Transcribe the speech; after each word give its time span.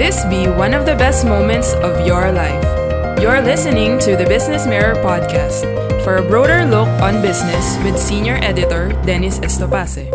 This 0.00 0.24
be 0.24 0.48
one 0.48 0.72
of 0.72 0.86
the 0.86 0.96
best 0.96 1.26
moments 1.26 1.74
of 1.84 2.06
your 2.06 2.32
life. 2.32 2.64
You're 3.20 3.42
listening 3.42 4.00
to 4.00 4.16
the 4.16 4.24
Business 4.24 4.66
Mirror 4.66 4.96
podcast 5.04 5.68
for 6.02 6.16
a 6.16 6.24
broader 6.24 6.64
look 6.64 6.88
on 7.04 7.20
business 7.20 7.76
with 7.84 8.00
senior 8.00 8.40
editor 8.40 8.96
Dennis 9.04 9.38
Estopace. 9.40 10.08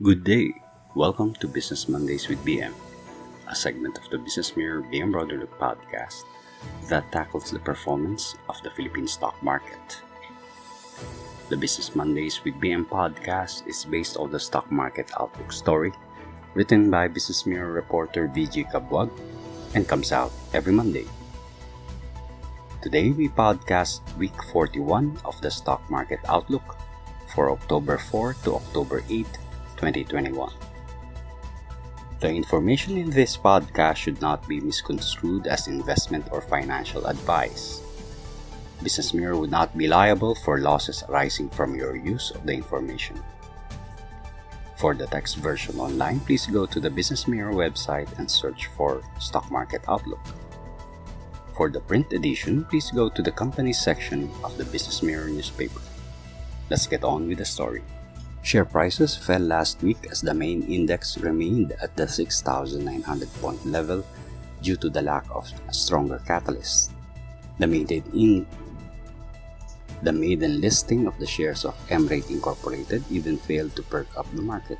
Good 0.00 0.22
day. 0.22 0.54
Welcome 0.94 1.34
to 1.42 1.48
Business 1.48 1.88
Mondays 1.88 2.28
with 2.28 2.38
BM, 2.46 2.72
a 3.48 3.54
segment 3.54 3.98
of 3.98 4.08
the 4.10 4.18
Business 4.18 4.56
Mirror 4.56 4.86
BM 4.86 5.10
Broader 5.10 5.42
Look 5.42 5.52
podcast 5.58 6.22
that 6.88 7.10
tackles 7.10 7.50
the 7.50 7.58
performance 7.58 8.36
of 8.48 8.62
the 8.62 8.70
Philippine 8.70 9.08
stock 9.08 9.34
market. 9.42 10.00
The 11.50 11.58
Business 11.58 11.96
Mondays 11.96 12.44
with 12.44 12.54
BM 12.62 12.86
podcast 12.86 13.66
is 13.66 13.84
based 13.84 14.16
on 14.16 14.30
the 14.30 14.38
stock 14.38 14.70
market 14.70 15.10
outlook 15.18 15.50
story 15.50 15.92
written 16.54 16.90
by 16.90 17.06
Business 17.06 17.46
Mirror 17.46 17.72
reporter 17.72 18.26
VG 18.28 18.70
Cabuag 18.72 19.10
and 19.74 19.86
comes 19.86 20.10
out 20.10 20.32
every 20.52 20.72
Monday. 20.72 21.06
Today 22.82 23.10
we 23.10 23.28
podcast 23.28 24.00
week 24.16 24.34
41 24.50 25.20
of 25.24 25.40
the 25.42 25.50
stock 25.50 25.78
market 25.90 26.18
outlook 26.26 26.76
for 27.34 27.50
October 27.50 27.98
4 27.98 28.34
to 28.42 28.56
October 28.56 29.04
8, 29.08 29.26
2021. 29.76 30.50
The 32.18 32.28
information 32.28 32.98
in 32.98 33.10
this 33.10 33.36
podcast 33.36 33.96
should 33.96 34.20
not 34.20 34.46
be 34.48 34.60
misconstrued 34.60 35.46
as 35.46 35.68
investment 35.68 36.26
or 36.32 36.42
financial 36.42 37.06
advice. 37.06 37.80
Business 38.82 39.14
Mirror 39.14 39.36
would 39.38 39.50
not 39.50 39.76
be 39.76 39.86
liable 39.86 40.34
for 40.34 40.58
losses 40.58 41.04
arising 41.08 41.48
from 41.48 41.76
your 41.76 41.96
use 41.96 42.30
of 42.32 42.44
the 42.44 42.52
information. 42.52 43.22
For 44.80 44.94
the 44.94 45.04
text 45.12 45.36
version 45.36 45.78
online, 45.78 46.20
please 46.20 46.46
go 46.46 46.64
to 46.64 46.80
the 46.80 46.88
Business 46.88 47.28
Mirror 47.28 47.52
website 47.52 48.08
and 48.16 48.24
search 48.24 48.72
for 48.78 49.04
Stock 49.20 49.50
Market 49.52 49.84
Outlook. 49.86 50.24
For 51.52 51.68
the 51.68 51.84
print 51.84 52.14
edition, 52.14 52.64
please 52.64 52.90
go 52.90 53.10
to 53.10 53.20
the 53.20 53.30
companies 53.30 53.78
section 53.78 54.32
of 54.42 54.56
the 54.56 54.64
Business 54.64 55.02
Mirror 55.02 55.36
newspaper. 55.36 55.84
Let's 56.70 56.86
get 56.86 57.04
on 57.04 57.28
with 57.28 57.36
the 57.36 57.44
story. 57.44 57.82
Share 58.40 58.64
prices 58.64 59.14
fell 59.14 59.44
last 59.44 59.82
week 59.82 60.08
as 60.10 60.22
the 60.22 60.32
main 60.32 60.62
index 60.62 61.18
remained 61.18 61.76
at 61.82 61.94
the 61.94 62.08
6,900 62.08 62.80
point 63.34 63.60
level 63.66 64.02
due 64.62 64.76
to 64.76 64.88
the 64.88 65.02
lack 65.02 65.28
of 65.28 65.52
a 65.68 65.74
stronger 65.74 66.22
catalyst. 66.26 66.92
The 67.58 67.66
maiden 67.66 68.02
in 68.14 68.46
the 70.02 70.12
maiden 70.12 70.60
listing 70.60 71.06
of 71.06 71.16
the 71.18 71.26
shares 71.26 71.64
of 71.64 71.74
MREIT 71.88 72.30
Incorporated 72.30 73.02
even 73.10 73.36
failed 73.36 73.74
to 73.76 73.82
perk 73.82 74.08
up 74.16 74.26
the 74.34 74.42
market. 74.42 74.78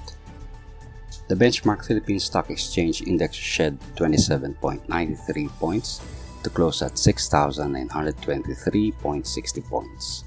The 1.29 1.37
benchmark 1.37 1.87
Philippine 1.87 2.21
Stock 2.21 2.51
Exchange 2.51 3.03
Index 3.03 3.37
shed 3.37 3.79
27.93 3.97 5.49
points 5.59 6.01
to 6.43 6.51
close 6.51 6.83
at 6.83 6.95
6,923.60 6.95 9.65
points. 9.69 10.25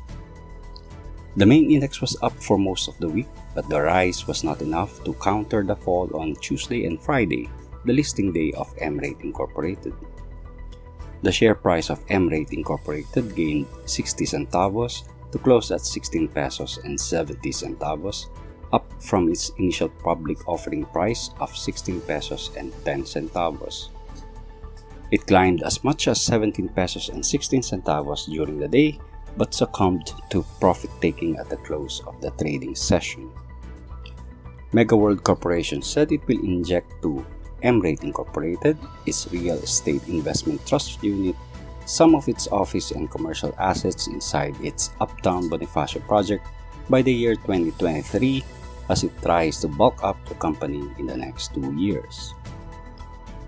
The 1.35 1.45
main 1.45 1.71
index 1.71 1.99
was 1.99 2.15
up 2.21 2.33
for 2.43 2.59
most 2.59 2.87
of 2.87 2.95
the 2.99 3.09
week, 3.09 3.25
but 3.55 3.67
the 3.67 3.81
rise 3.81 4.27
was 4.27 4.43
not 4.43 4.61
enough 4.61 5.03
to 5.03 5.15
counter 5.15 5.63
the 5.63 5.75
fall 5.75 6.15
on 6.15 6.35
Tuesday 6.35 6.85
and 6.85 7.01
Friday, 7.01 7.49
the 7.85 7.93
listing 7.93 8.31
day 8.31 8.51
of 8.53 8.71
MREIT 8.77 9.23
Incorporated. 9.23 9.95
The 11.23 11.31
share 11.31 11.55
price 11.55 11.89
of 11.89 12.05
MREIT 12.07 12.51
Incorporated 12.51 13.33
gained 13.33 13.67
60 13.85 14.25
centavos 14.25 15.07
to 15.31 15.39
close 15.39 15.71
at 15.71 15.79
16 15.79 16.27
pesos 16.27 16.79
and 16.83 16.99
70 16.99 17.49
centavos, 17.49 18.27
up 18.73 18.85
from 19.01 19.29
its 19.29 19.49
initial 19.57 19.87
public 19.87 20.45
offering 20.49 20.83
price 20.91 21.31
of 21.39 21.55
16 21.55 22.01
pesos 22.01 22.51
and 22.57 22.73
10 22.83 23.03
centavos. 23.03 23.87
It 25.11 25.25
climbed 25.25 25.63
as 25.63 25.81
much 25.83 26.09
as 26.09 26.21
17 26.21 26.67
pesos 26.69 27.07
and 27.07 27.25
16 27.25 27.61
centavos 27.61 28.25
during 28.25 28.59
the 28.59 28.67
day, 28.67 28.99
but 29.37 29.53
succumbed 29.53 30.11
to 30.29 30.45
profit 30.59 30.91
taking 30.99 31.37
at 31.37 31.49
the 31.49 31.57
close 31.57 32.01
of 32.05 32.19
the 32.19 32.31
trading 32.31 32.75
session. 32.75 33.31
Megaworld 34.73 35.23
Corporation 35.23 35.81
said 35.81 36.11
it 36.11 36.27
will 36.27 36.43
inject 36.43 37.01
to 37.01 37.25
MREIT 37.63 38.03
Incorporated, 38.03 38.77
its 39.05 39.27
real 39.31 39.55
estate 39.57 40.07
investment 40.07 40.65
trust 40.67 41.01
unit, 41.03 41.35
some 41.85 42.15
of 42.15 42.27
its 42.27 42.47
office 42.47 42.91
and 42.91 43.09
commercial 43.09 43.55
assets 43.59 44.07
inside 44.07 44.55
its 44.61 44.91
Uptown 44.99 45.49
Bonifacio 45.49 46.05
project 46.07 46.45
by 46.89 47.01
the 47.01 47.13
year 47.13 47.35
2023 47.35 48.43
as 48.89 49.03
it 49.03 49.11
tries 49.21 49.59
to 49.59 49.67
bulk 49.67 50.03
up 50.03 50.17
the 50.27 50.35
company 50.35 50.83
in 50.99 51.07
the 51.07 51.15
next 51.15 51.53
two 51.53 51.73
years. 51.75 52.33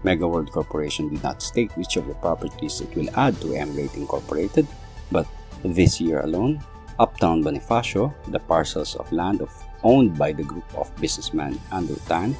Megaworld 0.04 0.52
Corporation 0.52 1.09
did 1.09 1.24
not 1.24 1.42
state 1.42 1.72
which 1.75 1.98
of 1.98 2.08
the 2.08 2.14
properties 2.16 2.80
it 2.80 2.94
will 2.96 3.09
add 3.18 3.40
to 3.42 3.58
MREIT 3.58 3.96
Incorporated, 3.96 4.68
but 5.12 5.28
this 5.64 6.00
year 6.00 6.22
alone, 6.22 6.64
Uptown 7.00 7.44
Bonifacio, 7.44 8.14
the 8.28 8.40
parcels 8.40 8.96
of 8.96 9.12
land 9.12 9.42
of, 9.42 9.52
owned 9.84 10.18
by 10.18 10.31
the 10.31 10.44
group 10.44 10.66
of 10.78 10.96
businessman 10.98 11.59
Andrew 11.72 11.98
Tan, 12.08 12.36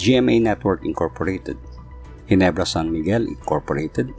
GMA 0.00 0.40
Network 0.40 0.86
Incorporated, 0.88 1.58
Ginebra 2.28 2.66
San 2.66 2.90
Miguel 2.90 3.28
Incorporated, 3.28 4.14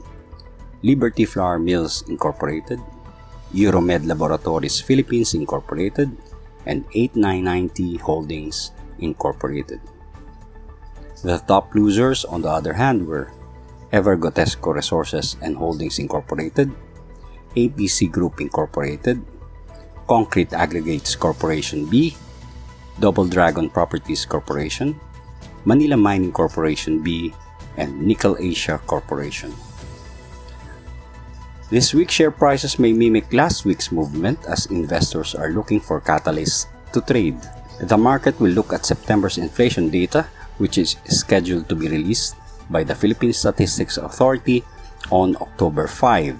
Liberty 0.84 1.24
Flour 1.24 1.56
Mills 1.56 2.04
Incorporated, 2.12 2.76
Euromed 3.56 4.04
Laboratories 4.04 4.84
Philippines 4.84 5.32
Incorporated, 5.32 6.12
and 6.68 6.84
8990 6.92 7.96
Holdings 8.04 8.76
Incorporated. 9.00 9.80
The 11.24 11.40
top 11.48 11.72
losers, 11.74 12.28
on 12.28 12.44
the 12.44 12.52
other 12.52 12.76
hand, 12.76 13.08
were 13.08 13.32
Ever-Gotesco 13.96 14.76
Resources 14.76 15.40
and 15.40 15.56
Holdings 15.56 15.98
Incorporated, 15.98 16.68
APC 17.56 18.12
Group 18.12 18.44
Incorporated, 18.44 19.24
Concrete 20.06 20.52
Aggregates 20.52 21.16
Corporation 21.16 21.88
B, 21.88 22.12
Double 23.00 23.24
Dragon 23.24 23.70
Properties 23.70 24.28
Corporation, 24.28 25.00
Manila 25.64 25.96
Mining 25.96 26.32
Corporation 26.32 27.00
B, 27.00 27.32
and 27.78 28.04
Nickel 28.04 28.36
Asia 28.38 28.76
Corporation. 28.84 29.48
This 31.74 31.90
week, 31.90 32.06
share 32.06 32.30
prices 32.30 32.78
may 32.78 32.94
mimic 32.94 33.34
last 33.34 33.66
week's 33.66 33.90
movement 33.90 34.38
as 34.46 34.70
investors 34.70 35.34
are 35.34 35.50
looking 35.50 35.82
for 35.82 35.98
catalysts 35.98 36.70
to 36.94 37.02
trade. 37.02 37.34
The 37.82 37.98
market 37.98 38.38
will 38.38 38.54
look 38.54 38.70
at 38.70 38.86
September's 38.86 39.42
inflation 39.42 39.90
data, 39.90 40.30
which 40.62 40.78
is 40.78 40.94
scheduled 41.10 41.66
to 41.66 41.74
be 41.74 41.90
released 41.90 42.38
by 42.70 42.86
the 42.86 42.94
Philippine 42.94 43.34
Statistics 43.34 43.98
Authority 43.98 44.62
on 45.10 45.34
October 45.42 45.90
5. 45.90 46.38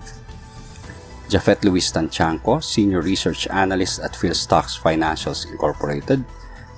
Japhet 1.26 1.66
Louis 1.66 1.82
Tantiangco, 1.82 2.62
Senior 2.62 3.02
Research 3.02 3.50
Analyst 3.50 4.06
at 4.06 4.14
PhilStocks 4.14 4.78
Financials 4.78 5.50
Incorporated, 5.50 6.22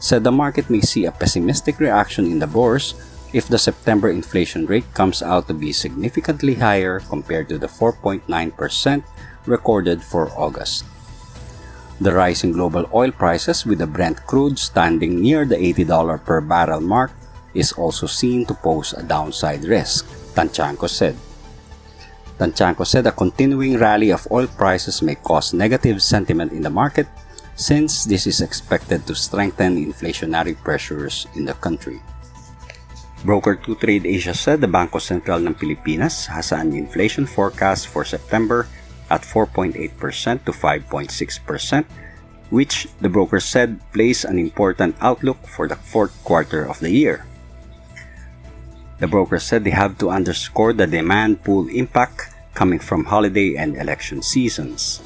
said 0.00 0.24
the 0.24 0.32
market 0.32 0.72
may 0.72 0.80
see 0.80 1.04
a 1.04 1.12
pessimistic 1.12 1.76
reaction 1.76 2.24
in 2.24 2.38
the 2.38 2.48
bourse 2.48 2.96
if 3.32 3.48
the 3.48 3.58
September 3.58 4.10
inflation 4.10 4.66
rate 4.66 4.86
comes 4.94 5.22
out 5.22 5.48
to 5.48 5.54
be 5.54 5.72
significantly 5.72 6.54
higher 6.54 7.00
compared 7.00 7.48
to 7.48 7.58
the 7.58 7.66
4.9% 7.66 8.26
recorded 9.46 10.02
for 10.02 10.30
August. 10.36 10.84
The 12.00 12.12
rise 12.12 12.44
in 12.44 12.52
global 12.52 12.84
oil 12.92 13.10
prices 13.10 13.64
with 13.64 13.78
the 13.78 13.86
Brent 13.86 14.26
crude 14.26 14.58
standing 14.58 15.20
near 15.20 15.44
the 15.44 15.56
$80 15.56 16.24
per 16.24 16.40
barrel 16.40 16.80
mark 16.80 17.12
is 17.54 17.72
also 17.72 18.06
seen 18.06 18.44
to 18.46 18.54
pose 18.54 18.92
a 18.92 19.02
downside 19.02 19.64
risk, 19.64 20.04
Tantiangco 20.36 20.88
said. 20.88 21.16
Tantiangco 22.38 22.86
said 22.86 23.06
a 23.06 23.12
continuing 23.12 23.78
rally 23.78 24.10
of 24.10 24.28
oil 24.30 24.46
prices 24.46 25.00
may 25.00 25.14
cause 25.14 25.54
negative 25.54 26.02
sentiment 26.02 26.52
in 26.52 26.60
the 26.60 26.70
market 26.70 27.08
since 27.56 28.04
this 28.04 28.26
is 28.26 28.42
expected 28.42 29.06
to 29.06 29.14
strengthen 29.14 29.80
inflationary 29.80 30.52
pressures 30.62 31.26
in 31.34 31.46
the 31.46 31.54
country. 31.54 32.02
Broker 33.26 33.58
2 33.58 33.82
Trade 33.82 34.06
Asia 34.06 34.30
said 34.38 34.62
the 34.62 34.70
Bangko 34.70 35.02
Sentral 35.02 35.42
ng 35.42 35.58
Pilipinas 35.58 36.30
has 36.30 36.54
an 36.54 36.70
inflation 36.70 37.26
forecast 37.26 37.90
for 37.90 38.06
September 38.06 38.70
at 39.10 39.26
4.8% 39.26 39.74
to 40.46 40.54
5.6%, 40.54 41.10
which 42.54 42.86
the 43.02 43.10
broker 43.10 43.42
said 43.42 43.82
plays 43.90 44.22
an 44.22 44.38
important 44.38 44.94
outlook 45.02 45.42
for 45.42 45.66
the 45.66 45.74
fourth 45.74 46.14
quarter 46.22 46.62
of 46.62 46.78
the 46.78 46.94
year. 46.94 47.26
The 49.02 49.10
broker 49.10 49.42
said 49.42 49.66
they 49.66 49.74
have 49.74 49.98
to 49.98 50.14
underscore 50.14 50.72
the 50.72 50.86
demand 50.86 51.42
pull 51.42 51.66
impact 51.66 52.30
coming 52.54 52.78
from 52.78 53.10
holiday 53.10 53.58
and 53.58 53.74
election 53.74 54.22
seasons. 54.22 55.02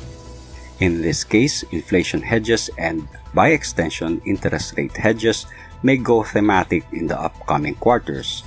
In 0.77 1.01
this 1.01 1.25
case, 1.25 1.65
inflation 1.73 2.21
hedges 2.21 2.69
and, 2.77 3.09
by 3.33 3.57
extension, 3.57 4.21
interest 4.29 4.77
rate 4.77 4.97
hedges 4.97 5.49
may 5.83 5.97
go 5.97 6.23
thematic 6.23 6.85
in 6.93 7.07
the 7.07 7.19
upcoming 7.19 7.75
quarters, 7.75 8.45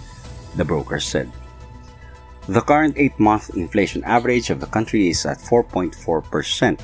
the 0.56 0.66
broker 0.66 1.00
said. 1.00 1.32
The 2.48 2.62
current 2.62 2.98
8 2.98 3.20
month 3.20 3.56
inflation 3.56 4.04
average 4.04 4.50
of 4.50 4.60
the 4.60 4.68
country 4.68 5.10
is 5.10 5.26
at 5.26 5.40
4.4%. 5.40 6.80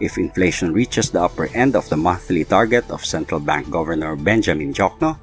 If 0.00 0.18
inflation 0.18 0.72
reaches 0.72 1.10
the 1.10 1.22
upper 1.22 1.48
end 1.54 1.76
of 1.76 1.88
the 1.88 1.96
monthly 1.96 2.44
target 2.44 2.90
of 2.90 3.04
Central 3.04 3.40
Bank 3.40 3.70
Governor 3.70 4.16
Benjamin 4.16 4.74
Diokno, 4.74 5.16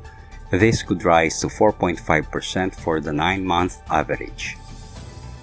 this 0.50 0.82
could 0.82 1.04
rise 1.06 1.40
to 1.42 1.48
4.5% 1.48 2.02
for 2.76 3.00
the 3.00 3.14
9 3.14 3.46
month 3.46 3.78
average. 3.92 4.58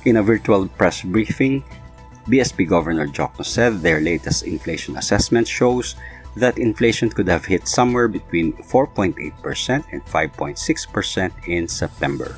In 0.04 0.16
a 0.16 0.22
virtual 0.22 0.66
press 0.66 1.02
briefing, 1.02 1.62
BSP 2.26 2.66
Governor 2.66 3.06
Diokno 3.06 3.44
said 3.44 3.78
their 3.78 4.00
latest 4.00 4.42
inflation 4.42 4.96
assessment 4.96 5.46
shows 5.46 5.94
that 6.36 6.58
inflation 6.58 7.08
could 7.08 7.28
have 7.28 7.44
hit 7.44 7.66
somewhere 7.66 8.08
between 8.08 8.52
4.8% 8.52 9.16
and 9.90 10.04
5.6% 10.04 11.48
in 11.48 11.66
September. 11.66 12.36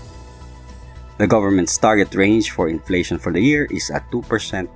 The 1.18 1.26
government's 1.26 1.76
target 1.76 2.14
range 2.14 2.52
for 2.52 2.68
inflation 2.68 3.18
for 3.18 3.32
the 3.32 3.42
year 3.42 3.66
is 3.70 3.90
at 3.90 4.08
2% 4.10 4.22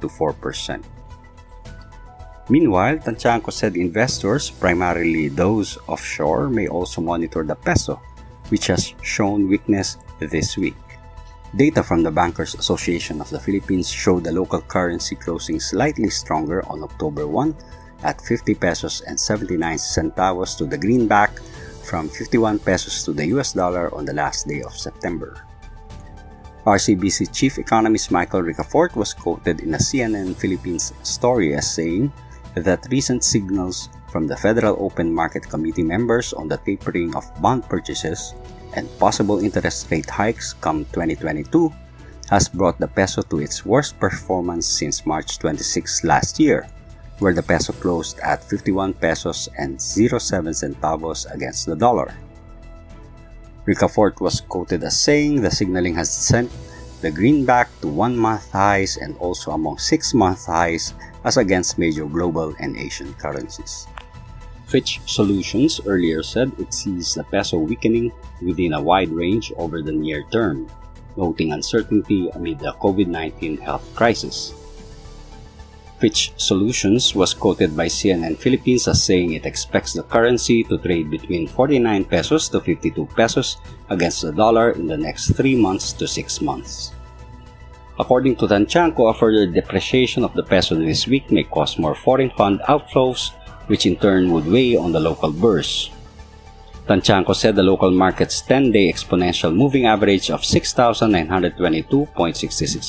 to 0.00 0.08
4%. 0.08 0.82
Meanwhile, 2.48 2.98
Tantiangco 2.98 3.52
said 3.52 3.76
investors, 3.76 4.50
primarily 4.50 5.28
those 5.28 5.78
offshore, 5.86 6.50
may 6.50 6.66
also 6.66 7.00
monitor 7.00 7.44
the 7.44 7.54
peso, 7.54 8.02
which 8.48 8.66
has 8.66 8.92
shown 9.02 9.48
weakness 9.48 9.96
this 10.18 10.58
week. 10.58 10.74
Data 11.54 11.82
from 11.82 12.02
the 12.02 12.10
Bankers 12.10 12.54
Association 12.54 13.20
of 13.20 13.30
the 13.30 13.38
Philippines 13.38 13.88
showed 13.88 14.24
the 14.24 14.32
local 14.32 14.60
currency 14.62 15.14
closing 15.14 15.60
slightly 15.60 16.10
stronger 16.10 16.66
on 16.66 16.82
October 16.82 17.28
1 17.28 17.54
at 18.02 18.20
50 18.20 18.54
pesos 18.54 19.00
and 19.02 19.18
79 19.18 19.78
centavos 19.78 20.56
to 20.58 20.64
the 20.64 20.78
greenback 20.78 21.30
from 21.84 22.08
51 22.08 22.58
pesos 22.58 23.02
to 23.04 23.12
the 23.12 23.26
US 23.38 23.52
dollar 23.52 23.92
on 23.94 24.04
the 24.04 24.14
last 24.14 24.46
day 24.46 24.62
of 24.62 24.74
September. 24.74 25.36
RCBC 26.64 27.34
Chief 27.34 27.58
Economist 27.58 28.12
Michael 28.12 28.42
Ricafort 28.42 28.94
was 28.94 29.12
quoted 29.12 29.60
in 29.60 29.74
a 29.74 29.82
CNN 29.82 30.36
Philippines 30.36 30.92
story 31.02 31.54
as 31.54 31.74
saying 31.74 32.12
that 32.54 32.86
recent 32.90 33.24
signals 33.24 33.88
from 34.12 34.28
the 34.28 34.36
Federal 34.36 34.76
Open 34.78 35.12
Market 35.12 35.48
Committee 35.48 35.82
members 35.82 36.32
on 36.32 36.46
the 36.46 36.58
tapering 36.58 37.16
of 37.16 37.26
bond 37.42 37.64
purchases 37.66 38.34
and 38.74 38.86
possible 38.98 39.40
interest 39.40 39.90
rate 39.90 40.08
hikes 40.08 40.52
come 40.52 40.84
2022 40.92 41.72
has 42.30 42.48
brought 42.48 42.78
the 42.78 42.88
peso 42.88 43.22
to 43.22 43.40
its 43.40 43.66
worst 43.66 43.98
performance 43.98 44.66
since 44.66 45.04
March 45.04 45.38
26 45.38 46.04
last 46.04 46.38
year 46.38 46.68
where 47.22 47.32
the 47.32 47.42
peso 47.42 47.72
closed 47.72 48.18
at 48.18 48.42
51 48.42 48.94
pesos 48.94 49.48
and 49.56 49.80
07 49.80 50.18
centavos 50.50 51.30
against 51.32 51.66
the 51.66 51.76
dollar. 51.76 52.12
Ricafort 53.64 54.20
was 54.20 54.40
quoted 54.42 54.82
as 54.82 54.98
saying 54.98 55.40
the 55.40 55.50
signaling 55.50 55.94
has 55.94 56.10
sent 56.10 56.50
the 57.00 57.10
greenback 57.10 57.70
to 57.80 57.86
one 57.86 58.18
month 58.18 58.50
highs 58.50 58.96
and 58.96 59.16
also 59.18 59.52
among 59.52 59.78
six 59.78 60.12
month 60.12 60.46
highs 60.46 60.94
as 61.22 61.36
against 61.36 61.78
major 61.78 62.06
global 62.06 62.54
and 62.58 62.76
Asian 62.76 63.14
currencies. 63.14 63.86
Fitch 64.66 65.00
Solutions 65.06 65.80
earlier 65.86 66.22
said 66.22 66.50
it 66.58 66.74
sees 66.74 67.14
the 67.14 67.22
peso 67.24 67.58
weakening 67.58 68.10
within 68.40 68.72
a 68.72 68.80
wide 68.82 69.10
range 69.10 69.52
over 69.58 69.82
the 69.82 69.92
near 69.92 70.24
term, 70.32 70.66
noting 71.16 71.52
uncertainty 71.52 72.30
amid 72.34 72.58
the 72.58 72.72
COVID 72.82 73.06
19 73.06 73.58
health 73.58 73.86
crisis. 73.94 74.54
Fitch 76.02 76.34
Solutions 76.34 77.14
was 77.14 77.30
quoted 77.30 77.78
by 77.78 77.86
CNN 77.86 78.34
Philippines 78.34 78.90
as 78.90 79.06
saying 79.06 79.38
it 79.38 79.46
expects 79.46 79.94
the 79.94 80.02
currency 80.02 80.66
to 80.66 80.74
trade 80.76 81.14
between 81.14 81.46
49 81.46 82.02
pesos 82.10 82.50
to 82.50 82.58
52 82.58 83.06
pesos 83.14 83.62
against 83.88 84.26
the 84.26 84.32
dollar 84.32 84.72
in 84.74 84.88
the 84.90 84.98
next 84.98 85.30
3 85.38 85.54
months 85.54 85.94
to 85.94 86.10
6 86.10 86.42
months. 86.42 86.90
According 88.02 88.34
to 88.42 88.50
Tantiangco, 88.50 89.06
a 89.10 89.14
further 89.14 89.46
depreciation 89.46 90.24
of 90.26 90.34
the 90.34 90.42
peso 90.42 90.74
this 90.74 91.06
week 91.06 91.30
may 91.30 91.46
cause 91.46 91.78
more 91.78 91.94
foreign 91.94 92.34
fund 92.34 92.58
outflows, 92.66 93.30
which 93.70 93.86
in 93.86 93.94
turn 93.94 94.34
would 94.34 94.50
weigh 94.50 94.74
on 94.74 94.90
the 94.90 94.98
local 94.98 95.30
bourse. 95.30 95.94
Tantiangco 96.90 97.30
said 97.30 97.54
the 97.54 97.62
local 97.62 97.94
market's 97.94 98.42
10-day 98.42 98.90
exponential 98.90 99.54
moving 99.54 99.86
average 99.86 100.34
of 100.34 100.42
6,922.66 100.42 102.10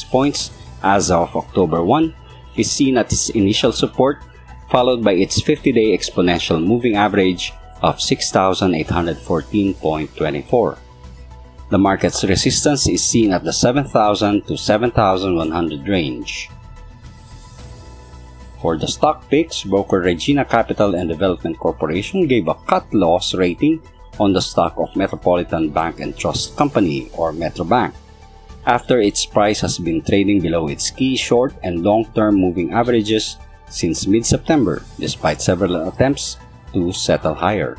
points 0.10 0.50
as 0.82 1.14
of 1.14 1.30
October 1.38 1.86
1 1.86 2.23
is 2.56 2.72
seen 2.72 2.98
at 2.98 3.12
its 3.12 3.30
initial 3.30 3.72
support, 3.72 4.24
followed 4.70 5.04
by 5.04 5.14
its 5.14 5.42
50-day 5.42 5.96
exponential 5.96 6.64
moving 6.64 6.96
average 6.96 7.54
of 7.82 7.98
6,814.24. 7.98 10.78
The 11.70 11.78
market's 11.78 12.24
resistance 12.24 12.88
is 12.88 13.04
seen 13.04 13.34
at 13.34 13.44
the 13.44 13.54
7,000 13.54 14.48
to 14.48 14.58
7,100 14.58 15.88
range. 15.88 16.50
For 18.62 18.78
the 18.78 18.88
stock 18.88 19.30
picks, 19.30 19.64
broker 19.64 20.00
Regina 20.00 20.46
Capital 20.46 20.96
and 20.96 21.10
Development 21.10 21.58
Corporation 21.58 22.28
gave 22.28 22.48
a 22.48 22.56
cut 22.56 22.94
loss 22.94 23.34
rating 23.34 23.82
on 24.20 24.32
the 24.32 24.42
stock 24.42 24.76
of 24.78 24.96
Metropolitan 24.96 25.70
Bank 25.70 26.00
and 26.00 26.16
Trust 26.16 26.56
Company 26.56 27.10
or 27.18 27.34
Metrobank 27.34 27.94
after 28.66 29.00
its 29.00 29.26
price 29.26 29.62
has 29.62 29.78
been 29.78 30.02
trading 30.02 30.40
below 30.40 30.68
its 30.68 30.90
key 30.90 31.16
short 31.16 31.54
and 31.64 31.84
long-term 31.84 32.36
moving 32.36 32.72
averages 32.72 33.38
since 33.70 34.08
mid-September 34.08 34.84
despite 35.00 35.42
several 35.42 35.88
attempts 35.88 36.38
to 36.72 36.92
settle 36.92 37.34
higher. 37.34 37.78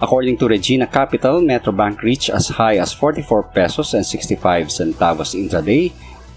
According 0.00 0.38
to 0.38 0.48
Regina 0.48 0.86
Capital, 0.86 1.40
Metrobank 1.42 2.02
reached 2.02 2.30
as 2.30 2.48
high 2.48 2.78
as 2.78 2.92
44 2.92 3.50
pesos 3.50 3.94
and 3.94 4.06
65 4.06 4.68
centavos 4.68 5.34
intraday 5.34 5.92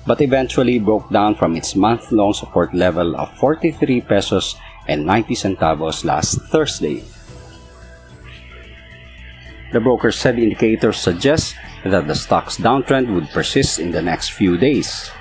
but 0.05 0.21
eventually 0.21 0.79
broke 0.79 1.09
down 1.09 1.35
from 1.35 1.55
its 1.55 1.75
month-long 1.75 2.33
support 2.33 2.73
level 2.73 3.15
of 3.15 3.31
43 3.37 4.01
pesos 4.01 4.55
and 4.87 5.05
90 5.05 5.35
centavos 5.35 6.03
last 6.03 6.41
Thursday. 6.49 7.03
The 9.71 9.79
broker 9.79 10.11
said 10.11 10.39
indicators 10.39 10.97
suggest 10.97 11.55
that 11.85 12.07
the 12.07 12.15
stock's 12.15 12.57
downtrend 12.57 13.13
would 13.13 13.29
persist 13.29 13.79
in 13.79 13.91
the 13.91 14.01
next 14.01 14.31
few 14.31 14.57
days. 14.57 15.11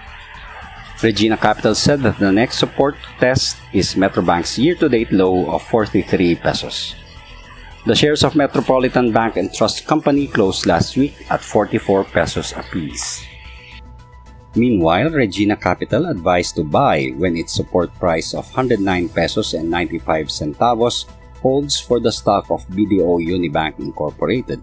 Regina 1.02 1.37
Capital 1.37 1.75
said 1.75 2.00
that 2.00 2.19
the 2.19 2.31
next 2.31 2.59
support 2.59 2.95
test 3.19 3.57
is 3.73 3.95
Metrobank's 3.95 4.59
year-to-date 4.59 5.12
low 5.12 5.49
of 5.50 5.62
43 5.62 6.37
pesos. 6.37 6.95
The 7.87 7.97
shares 7.97 8.23
of 8.23 8.37
Metropolitan 8.37 9.11
Bank 9.11 9.37
and 9.37 9.49
Trust 9.49 9.87
Company 9.87 10.26
closed 10.26 10.67
last 10.67 10.99
week 10.99 11.17
at 11.31 11.40
44 11.40 12.05
pesos 12.05 12.52
apiece. 12.52 13.25
Meanwhile, 14.55 15.09
Regina 15.11 15.57
Capital 15.57 16.11
advised 16.11 16.57
to 16.57 16.64
buy 16.64 17.14
when 17.17 17.37
its 17.37 17.55
support 17.55 17.88
price 17.97 18.35
of 18.35 18.45
109 18.52 19.09
pesos 19.09 19.55
and 19.55 19.71
95 19.71 20.26
centavos 20.26 21.07
holds 21.40 21.81
for 21.81 22.00
the 22.00 22.12
stock 22.12 22.50
of 22.50 22.67
BDO 22.69 23.25
Unibank 23.25 23.79
Incorporated. 23.79 24.61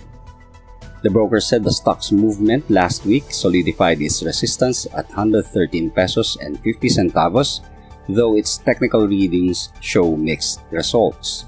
The 1.03 1.09
broker 1.09 1.39
said 1.39 1.63
the 1.63 1.71
stock's 1.71 2.11
movement 2.11 2.69
last 2.69 3.05
week 3.05 3.29
solidified 3.29 4.01
its 4.01 4.23
resistance 4.23 4.87
at 4.97 5.07
113 5.13 5.91
pesos 5.91 6.37
and 6.41 6.59
50 6.59 6.89
centavos, 6.89 7.61
though 8.09 8.35
its 8.35 8.57
technical 8.57 9.07
readings 9.07 9.69
show 9.79 10.15
mixed 10.15 10.61
results. 10.71 11.45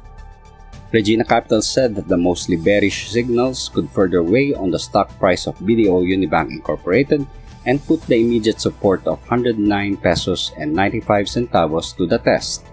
Regina 0.91 1.23
Capital 1.23 1.61
said 1.61 1.95
that 1.95 2.07
the 2.07 2.17
mostly 2.17 2.57
bearish 2.57 3.09
signals 3.09 3.69
could 3.69 3.89
further 3.89 4.23
weigh 4.23 4.53
on 4.53 4.71
the 4.71 4.79
stock 4.79 5.09
price 5.19 5.45
of 5.45 5.57
BDO 5.59 6.01
Unibank 6.01 6.49
Incorporated 6.49 7.25
and 7.65 7.85
put 7.85 8.01
the 8.09 8.17
immediate 8.17 8.61
support 8.61 9.05
of 9.05 9.21
109 9.29 9.61
pesos 9.97 10.51
and 10.57 10.73
95 10.73 11.25
centavos 11.25 11.95
to 11.97 12.07
the 12.07 12.17
test. 12.17 12.65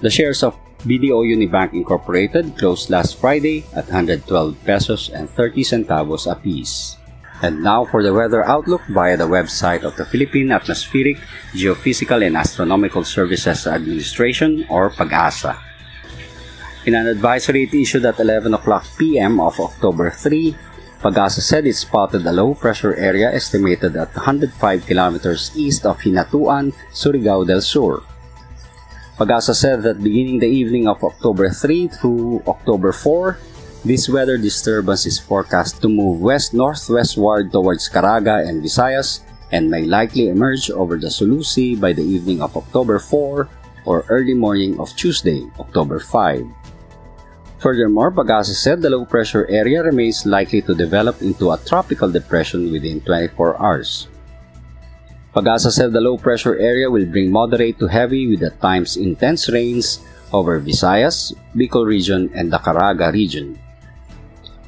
The 0.00 0.10
shares 0.10 0.42
of 0.42 0.56
BDO 0.82 1.22
Unibank 1.22 1.72
Incorporated 1.72 2.58
closed 2.58 2.90
last 2.90 3.18
Friday 3.18 3.64
at 3.74 3.86
112 3.86 4.26
pesos 4.64 5.10
and 5.10 5.30
30 5.30 5.62
centavos 5.62 6.30
apiece. 6.30 6.96
And 7.42 7.62
now 7.62 7.84
for 7.84 8.02
the 8.02 8.14
weather 8.14 8.44
outlook 8.44 8.82
via 8.90 9.16
the 9.16 9.26
website 9.26 9.82
of 9.82 9.96
the 9.96 10.04
Philippine 10.04 10.50
Atmospheric, 10.50 11.18
Geophysical 11.54 12.26
and 12.26 12.36
Astronomical 12.36 13.04
Services 13.04 13.66
Administration 13.66 14.66
or 14.70 14.90
PAGASA. 14.90 15.58
In 16.86 16.94
an 16.94 17.06
advisory 17.06 17.64
it 17.64 17.74
issued 17.74 18.04
at 18.04 18.18
11 18.18 18.54
o'clock 18.54 18.86
p.m. 18.98 19.38
of 19.38 19.58
October 19.58 20.10
3, 20.10 20.54
Pagasa 21.02 21.42
said 21.42 21.66
it 21.66 21.74
spotted 21.74 22.26
a 22.26 22.32
low 22.32 22.54
pressure 22.54 22.94
area 22.94 23.26
estimated 23.34 23.96
at 23.96 24.14
105 24.14 24.86
kilometers 24.86 25.50
east 25.56 25.84
of 25.84 25.98
Hinatuan, 25.98 26.72
Surigao 26.94 27.44
del 27.44 27.60
Sur. 27.60 28.11
Pagasa 29.22 29.54
said 29.54 29.86
that 29.86 30.02
beginning 30.02 30.42
the 30.42 30.50
evening 30.50 30.90
of 30.90 30.98
October 30.98 31.46
3 31.46 31.86
through 31.94 32.42
October 32.42 32.90
4, 32.90 33.38
this 33.86 34.10
weather 34.10 34.34
disturbance 34.34 35.06
is 35.06 35.22
forecast 35.22 35.78
to 35.78 35.86
move 35.86 36.18
west-northwestward 36.18 37.54
towards 37.54 37.86
Caraga 37.86 38.42
and 38.42 38.58
Visayas 38.58 39.22
and 39.54 39.70
may 39.70 39.86
likely 39.86 40.26
emerge 40.26 40.74
over 40.74 40.98
the 40.98 41.06
Sulu 41.06 41.46
Sea 41.46 41.78
by 41.78 41.94
the 41.94 42.02
evening 42.02 42.42
of 42.42 42.56
October 42.56 42.98
4 42.98 43.46
or 43.86 44.02
early 44.10 44.34
morning 44.34 44.74
of 44.82 44.90
Tuesday, 44.98 45.46
October 45.54 46.02
5. 46.02 46.42
Furthermore, 47.62 48.10
Pagasa 48.10 48.58
said 48.58 48.82
the 48.82 48.90
low 48.90 49.06
pressure 49.06 49.46
area 49.46 49.86
remains 49.86 50.26
likely 50.26 50.66
to 50.66 50.74
develop 50.74 51.22
into 51.22 51.54
a 51.54 51.62
tropical 51.62 52.10
depression 52.10 52.74
within 52.74 52.98
24 53.06 53.62
hours. 53.62 54.10
Pagasa 55.32 55.72
said 55.72 55.96
the 55.96 56.00
low 56.00 56.20
pressure 56.20 56.60
area 56.60 56.90
will 56.90 57.08
bring 57.08 57.32
moderate 57.32 57.78
to 57.80 57.88
heavy 57.88 58.28
with 58.28 58.44
at 58.44 58.60
times 58.60 59.00
intense 59.00 59.48
rains 59.48 60.04
over 60.32 60.60
Visayas, 60.60 61.32
Bicol 61.56 61.88
region, 61.88 62.28
and 62.34 62.52
the 62.52 62.60
Caraga 62.60 63.12
region. 63.12 63.58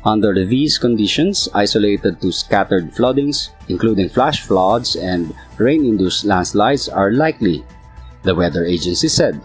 Under 0.04 0.33
these 0.33 0.76
conditions, 0.76 1.49
isolated 1.52 2.21
to 2.21 2.33
scattered 2.33 2.92
floodings, 2.97 3.50
including 3.68 4.09
flash 4.09 4.40
floods 4.40 4.97
and 4.97 5.37
rain-induced 5.56 6.25
landslides 6.25 6.88
are 6.88 7.12
likely, 7.12 7.64
the 8.23 8.35
weather 8.35 8.64
agency 8.64 9.09
said. 9.09 9.40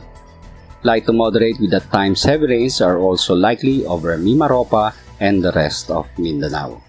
Light 0.84 1.06
to 1.06 1.12
moderate 1.12 1.60
with 1.60 1.74
at 1.74 1.92
times 1.92 2.24
heavy 2.24 2.48
rains 2.48 2.80
are 2.80 3.00
also 3.00 3.36
likely 3.36 3.86
over 3.86 4.18
Mimaropa 4.18 4.96
and 5.20 5.44
the 5.44 5.52
rest 5.52 5.92
of 5.92 6.08
Mindanao. 6.18 6.89